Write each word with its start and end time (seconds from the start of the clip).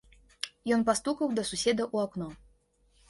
Ён 0.77 0.85
пастукаў 0.87 1.27
да 1.41 1.45
суседа 1.49 1.83
ў 1.93 2.09
акно. 2.09 2.33